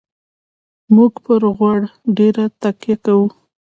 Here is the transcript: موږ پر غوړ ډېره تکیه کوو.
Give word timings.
موږ 0.95 1.13
پر 1.25 1.41
غوړ 1.57 1.79
ډېره 2.17 2.45
تکیه 2.61 2.95
کوو. 3.05 3.27